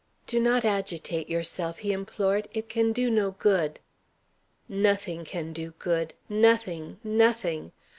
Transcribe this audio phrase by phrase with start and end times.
[0.25, 2.47] "Do not agitate yourself," he implored.
[2.55, 3.77] "It can do no good."
[4.67, 7.71] "Nothing can do good: nothing, nothing.